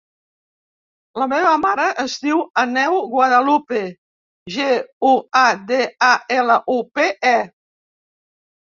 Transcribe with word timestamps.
La 1.23 1.27
meva 1.33 1.51
mare 1.65 1.85
es 2.05 2.15
diu 2.23 2.41
Aneu 2.63 2.97
Guadalupe: 3.13 3.83
ge, 4.57 4.71
u, 5.11 5.15
a, 5.45 5.49
de, 5.71 5.81
a, 6.13 6.13
ela, 6.41 6.59
u, 6.79 6.81
pe, 6.99 7.09
e. 7.39 7.39